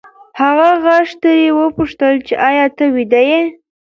[0.41, 3.43] هغه غږ ترې وپوښتل چې ایا ته ویده یې؟